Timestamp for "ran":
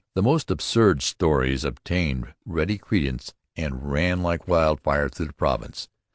3.91-4.23